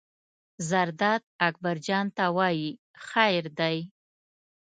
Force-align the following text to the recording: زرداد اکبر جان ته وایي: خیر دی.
زرداد 0.69 1.23
اکبر 1.47 1.75
جان 1.87 2.05
ته 2.17 2.25
وایي: 2.35 2.69
خیر 3.09 3.43
دی. 3.59 3.77